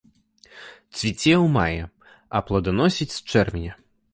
[0.95, 1.79] Цвіце ў маі,
[2.35, 3.73] а плоданасіць з чэрвеня.